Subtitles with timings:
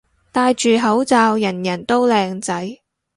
[0.31, 2.79] 戴住口罩人人都靚仔